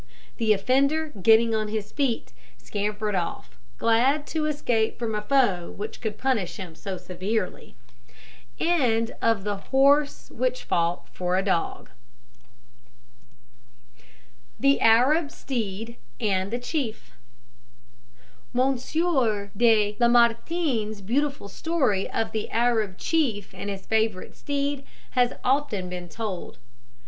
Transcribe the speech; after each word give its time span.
The 0.37 0.51
offender, 0.51 1.09
getting 1.09 1.53
on 1.53 1.67
his 1.67 1.91
feet, 1.91 2.33
scampered 2.57 3.13
off, 3.13 3.59
glad 3.77 4.25
to 4.33 4.47
escape 4.47 4.97
from 4.97 5.13
a 5.13 5.21
foe 5.21 5.75
who 5.77 5.87
could 5.89 6.17
punish 6.17 6.55
him 6.57 6.73
so 6.73 6.97
severely. 6.97 7.75
THE 8.57 8.67
ARAB 14.81 15.29
STEED 15.31 15.97
AND 16.19 16.49
THE 16.51 16.59
CHIEF. 16.59 17.11
Monsieur 18.53 19.51
De 19.55 19.97
Lamartine's 19.99 21.01
beautiful 21.03 21.47
story 21.47 22.09
of 22.09 22.31
the 22.31 22.49
Arab 22.49 22.97
chief 22.97 23.53
and 23.53 23.69
his 23.69 23.85
favourite 23.85 24.35
steed 24.35 24.83
has 25.11 25.33
often 25.43 25.89
been 25.89 26.09
told. 26.09 26.57